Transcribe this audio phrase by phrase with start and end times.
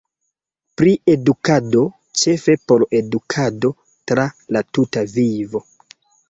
[0.81, 1.83] Pri edukado:
[2.21, 3.71] ĉefe por edukado
[4.13, 4.27] tra
[4.57, 5.65] la tuta vivo.